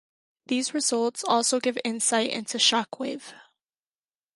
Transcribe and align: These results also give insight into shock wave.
These 0.47 0.73
results 0.73 1.23
also 1.23 1.59
give 1.59 1.77
insight 1.85 2.31
into 2.31 2.57
shock 2.57 2.99
wave. 2.99 3.35